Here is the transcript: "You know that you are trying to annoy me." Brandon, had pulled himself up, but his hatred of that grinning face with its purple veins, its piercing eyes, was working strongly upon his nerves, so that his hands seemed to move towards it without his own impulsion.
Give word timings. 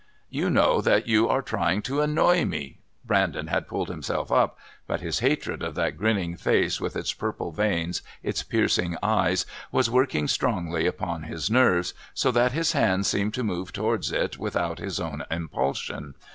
"You 0.31 0.49
know 0.49 0.81
that 0.81 1.07
you 1.07 1.29
are 1.29 1.43
trying 1.43 1.83
to 1.83 2.01
annoy 2.01 2.43
me." 2.43 2.79
Brandon, 3.05 3.45
had 3.45 3.67
pulled 3.67 3.87
himself 3.87 4.31
up, 4.31 4.57
but 4.87 4.99
his 5.01 5.19
hatred 5.19 5.61
of 5.61 5.75
that 5.75 5.95
grinning 5.95 6.35
face 6.37 6.81
with 6.81 6.95
its 6.95 7.13
purple 7.13 7.51
veins, 7.51 8.01
its 8.23 8.41
piercing 8.41 8.97
eyes, 9.03 9.45
was 9.71 9.91
working 9.91 10.27
strongly 10.27 10.87
upon 10.87 11.21
his 11.21 11.51
nerves, 11.51 11.93
so 12.15 12.31
that 12.31 12.51
his 12.51 12.71
hands 12.71 13.07
seemed 13.09 13.35
to 13.35 13.43
move 13.43 13.71
towards 13.73 14.11
it 14.11 14.39
without 14.39 14.79
his 14.79 14.99
own 14.99 15.23
impulsion. 15.29 16.15